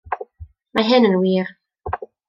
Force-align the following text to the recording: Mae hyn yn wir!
Mae 0.77 0.89
hyn 0.89 1.07
yn 1.13 1.21
wir! 1.27 1.57